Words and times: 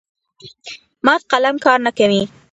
مات 1.05 1.21
قلم 1.31 1.55
کار 1.65 1.79
نه 1.85 1.91
کوي. 1.97 2.21